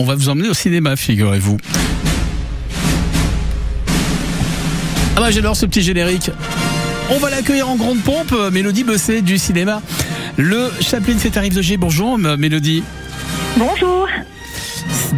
[0.00, 1.56] On va vous emmener au cinéma, figurez-vous.
[5.16, 6.30] Ah bah j'adore ce petit générique.
[7.10, 9.82] On va l'accueillir en grande pompe, Mélodie Bosset du cinéma.
[10.36, 11.76] Le Chaplin fait arrive de G.
[11.76, 12.84] Bonjour Mélodie.
[13.56, 14.06] Bonjour.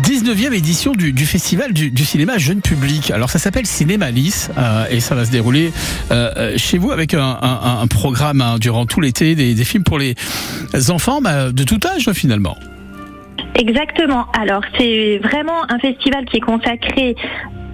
[0.03, 3.11] 19e édition du, du festival du, du, cinéma jeune public.
[3.11, 5.75] Alors ça s'appelle Cinéma Lys euh, et ça va se dérouler
[6.11, 9.65] euh, euh, chez vous avec un, un, un programme hein, durant tout l'été, des, des,
[9.65, 10.15] films pour les
[10.89, 12.57] enfants bah, de tout âge finalement.
[13.55, 14.27] Exactement.
[14.39, 17.17] Alors c'est vraiment un festival qui est consacré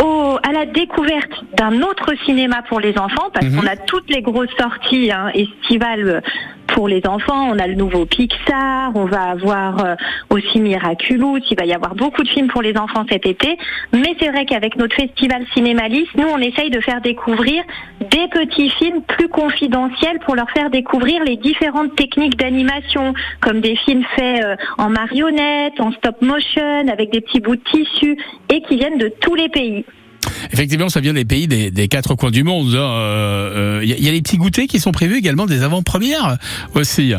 [0.02, 3.56] au, à la découverte d'un autre cinéma pour les enfants, parce mmh.
[3.56, 6.22] qu'on a toutes les grosses sorties hein, estivales
[6.76, 7.48] pour les enfants.
[7.50, 9.94] On a le nouveau Pixar, on va avoir euh,
[10.28, 13.56] aussi Miraculous, il va y avoir beaucoup de films pour les enfants cet été.
[13.92, 17.64] Mais c'est vrai qu'avec notre festival Cinémalis, nous on essaye de faire découvrir
[18.00, 23.76] des petits films plus confidentiels pour leur faire découvrir les différentes techniques d'animation, comme des
[23.76, 28.18] films faits euh, en marionnette, en stop motion, avec des petits bouts de tissu,
[28.50, 29.86] et qui viennent de tous les pays.
[30.52, 32.68] Effectivement, ça vient des pays des, quatre coins du monde.
[32.70, 32.80] Il hein.
[32.80, 36.38] euh, euh, y, y, a les petits goûters qui sont prévus également, des avant-premières
[36.74, 37.14] aussi.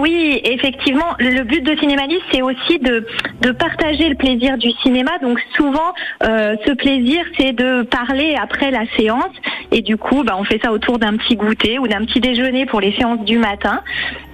[0.00, 3.06] Oui, effectivement, le but de Cinémalis, c'est aussi de,
[3.40, 5.18] de partager le plaisir du cinéma.
[5.20, 9.32] Donc souvent, euh, ce plaisir, c'est de parler après la séance.
[9.70, 12.66] Et du coup, bah, on fait ça autour d'un petit goûter ou d'un petit déjeuner
[12.66, 13.80] pour les séances du matin.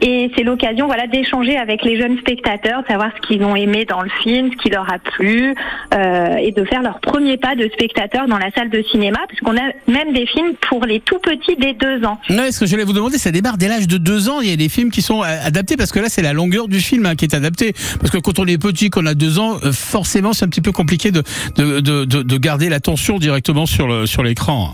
[0.01, 3.85] Et c'est l'occasion, voilà, d'échanger avec les jeunes spectateurs, de savoir ce qu'ils ont aimé
[3.85, 5.55] dans le film, ce qui leur a plu,
[5.95, 9.41] euh, et de faire leur premier pas de spectateur dans la salle de cinéma, parce
[9.41, 12.19] qu'on a même des films pour les tout petits dès deux ans.
[12.31, 14.41] Non, ce que je voulais vous demander, ça démarre dès l'âge de deux ans.
[14.41, 16.81] Il y a des films qui sont adapté parce que là c'est la longueur du
[16.81, 19.59] film hein, qui est adapté parce que quand on est petit qu'on a deux ans
[19.65, 21.23] euh, forcément c'est un petit peu compliqué de,
[21.57, 24.73] de, de, de garder l'attention directement sur le sur l'écran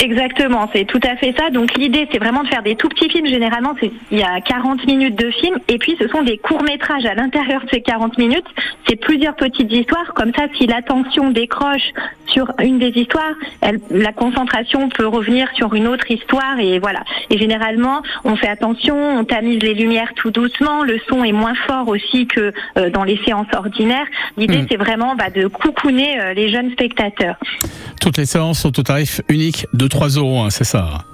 [0.00, 1.50] Exactement, c'est tout à fait ça.
[1.50, 3.26] Donc l'idée, c'est vraiment de faire des tout petits films.
[3.26, 7.04] Généralement, il y a 40 minutes de film, et puis ce sont des courts métrages
[7.04, 8.46] à l'intérieur de ces 40 minutes.
[8.88, 10.14] C'est plusieurs petites histoires.
[10.14, 11.92] Comme ça, si l'attention décroche
[12.26, 17.04] sur une des histoires, elle, la concentration peut revenir sur une autre histoire, et voilà.
[17.28, 20.82] Et généralement, on fait attention, on tamise les lumières tout doucement.
[20.82, 24.06] Le son est moins fort aussi que euh, dans les séances ordinaires.
[24.38, 24.66] L'idée, mmh.
[24.70, 27.36] c'est vraiment bah, de coucouner euh, les jeunes spectateurs.
[28.00, 31.04] Toutes les séances sont au tarif unique de 3 euros, hein, c'est ça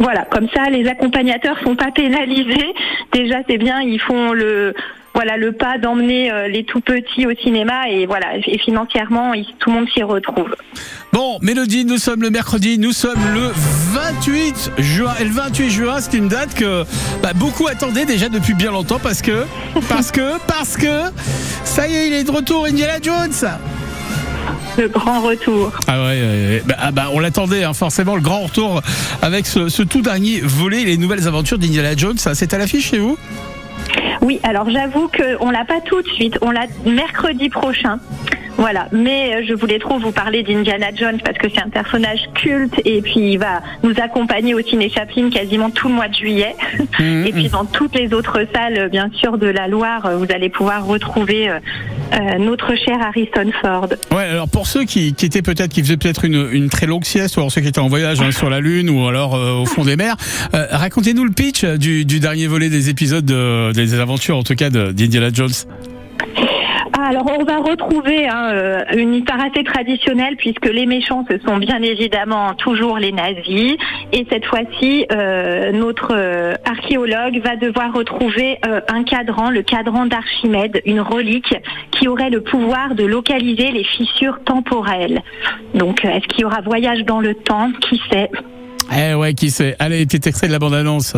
[0.00, 2.74] voilà, comme ça, les accompagnateurs sont pas pénalisés.
[3.12, 4.74] Déjà, c'est bien, ils font le
[5.12, 9.70] voilà le pas d'emmener euh, les tout petits au cinéma et voilà et financièrement tout
[9.70, 10.54] le monde s'y retrouve.
[11.12, 13.50] Bon, Mélodie, nous sommes le mercredi, nous sommes le
[13.92, 16.84] 28 juin et le 28 juin, c'est une date que
[17.22, 19.44] bah, beaucoup attendaient déjà depuis bien longtemps parce que
[19.88, 21.10] parce que parce que
[21.64, 23.50] ça y est, il est de retour Indiana Jones
[24.78, 25.72] le grand retour.
[25.86, 28.82] Ah ouais, bah, ah bah, on l'attendait hein, forcément le grand retour
[29.22, 32.18] avec ce, ce tout dernier volet, les nouvelles aventures d'Indiana Jones.
[32.18, 33.18] C'est à l'affiche chez vous?
[34.20, 37.98] Oui, alors j'avoue qu'on l'a pas tout de suite, on l'a mercredi prochain.
[38.60, 42.78] Voilà, mais je voulais trop vous parler d'Indiana Jones parce que c'est un personnage culte
[42.84, 46.54] et puis il va nous accompagner au Ciné Chaplin quasiment tout le mois de juillet.
[46.98, 47.24] Mmh.
[47.26, 50.84] Et puis dans toutes les autres salles, bien sûr, de la Loire, vous allez pouvoir
[50.84, 53.88] retrouver euh, notre cher Harrison Ford.
[54.10, 57.04] Ouais, alors pour ceux qui, qui étaient peut-être, qui faisaient peut-être une, une, très longue
[57.04, 59.54] sieste, ou alors ceux qui étaient en voyage hein, sur la Lune ou alors euh,
[59.54, 60.16] au fond des mers,
[60.54, 64.54] euh, racontez-nous le pitch du, du, dernier volet des épisodes de, des aventures, en tout
[64.54, 65.50] cas d'Indiana Jones.
[67.10, 71.82] Alors on va retrouver hein, une histoire assez traditionnelle puisque les méchants ce sont bien
[71.82, 73.76] évidemment toujours les nazis.
[74.12, 80.06] Et cette fois-ci euh, notre euh, archéologue va devoir retrouver euh, un cadran, le cadran
[80.06, 81.52] d'Archimède, une relique
[81.90, 85.20] qui aurait le pouvoir de localiser les fissures temporelles.
[85.74, 88.30] Donc est-ce qu'il y aura voyage dans le temps Qui sait?
[88.96, 89.74] Eh ouais, qui sait?
[89.80, 91.16] Allez, petit extrait de la bande-annonce.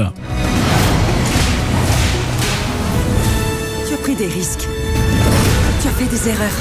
[3.87, 4.67] Tu as pris des risques
[5.83, 6.59] tu as fait des erreurs.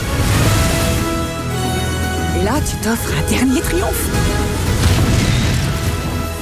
[2.39, 4.09] Et là, tu t'offres un dernier triomphe.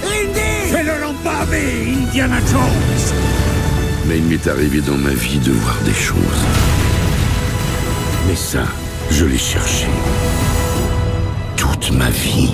[0.06, 3.16] Indy l'empaver, Indiana Jones
[4.08, 6.46] Mais il m'est arrivé dans ma vie de voir des choses.
[8.28, 8.64] Mais ça,
[9.12, 9.88] je l'ai cherché.
[11.58, 12.52] Toute ma vie.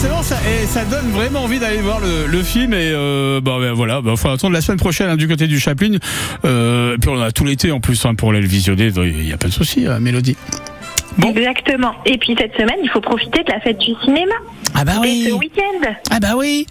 [0.00, 2.72] Forcément, ça, et ça donne vraiment envie d'aller voir le, le, film.
[2.72, 5.60] Et euh, bah, ben voilà, bah, faut attendre la semaine prochaine hein, du côté du
[5.60, 5.98] Chaplin.
[6.46, 8.90] Euh, puis on a tout l'été en plus hein, pour aller le visionner.
[8.96, 10.36] Il n'y a pas de souci, hein, Mélodie.
[11.18, 11.30] Bon.
[11.34, 11.92] Exactement.
[12.06, 14.34] Et puis cette semaine, il faut profiter de la fête du cinéma.
[14.74, 15.24] Ah bah oui.
[15.26, 15.90] Et ce week-end.
[16.10, 16.66] Ah bah oui.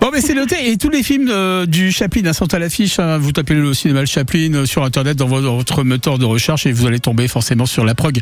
[0.00, 0.70] Bon, mais c'est noté.
[0.70, 2.98] Et tous les films euh, du Chaplin hein, sont à l'affiche.
[2.98, 3.16] hein.
[3.18, 6.66] Vous tapez le cinéma le Chaplin euh, sur Internet dans votre, votre moteur de recherche
[6.66, 8.18] et vous allez tomber forcément sur la prog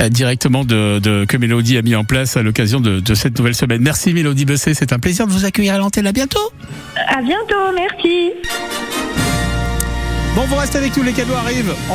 [0.00, 3.36] euh, directement de, de- que Mélodie a mis en place à l'occasion de, de cette
[3.38, 3.80] nouvelle semaine.
[3.82, 4.74] Merci Mélodie Bessé.
[4.74, 6.06] C'est un plaisir de vous accueillir à l'antenne.
[6.06, 6.52] À bientôt.
[7.08, 8.30] À bientôt, merci.
[10.36, 11.04] Bon, vous restez avec nous.
[11.04, 11.72] Les cadeaux arrivent.
[11.90, 11.94] On-